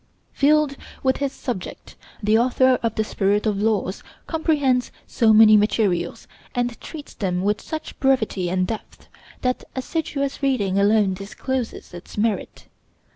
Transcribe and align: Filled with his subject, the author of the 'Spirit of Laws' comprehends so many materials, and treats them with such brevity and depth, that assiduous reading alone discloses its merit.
Filled 0.33 0.77
with 1.03 1.17
his 1.17 1.31
subject, 1.31 1.95
the 2.23 2.35
author 2.35 2.79
of 2.81 2.95
the 2.95 3.03
'Spirit 3.03 3.45
of 3.45 3.61
Laws' 3.61 4.01
comprehends 4.25 4.91
so 5.05 5.31
many 5.31 5.55
materials, 5.55 6.27
and 6.55 6.81
treats 6.81 7.13
them 7.13 7.43
with 7.43 7.61
such 7.61 7.99
brevity 7.99 8.49
and 8.49 8.65
depth, 8.65 9.09
that 9.41 9.63
assiduous 9.75 10.41
reading 10.41 10.79
alone 10.79 11.13
discloses 11.13 11.93
its 11.93 12.17
merit. 12.17 12.65